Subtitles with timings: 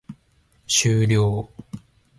[0.67, 1.47] 終了